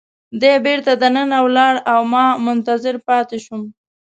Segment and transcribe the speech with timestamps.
[0.41, 3.63] دی بیرته دننه ولاړ او ما منتظر پاتې شوم.